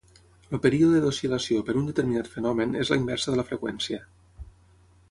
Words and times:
El 0.57 0.61
període 0.61 1.01
d'oscil·lació 1.03 1.61
per 1.67 1.75
un 1.81 1.85
determinat 1.91 2.31
fenomen 2.37 2.75
és 2.85 2.95
la 2.95 2.99
inversa 3.05 3.33
de 3.35 3.41
la 3.43 3.47
freqüència. 3.53 4.03